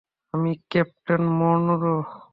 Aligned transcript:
আমি 0.33 0.51
captain 0.71 1.21
Munro. 1.39 1.95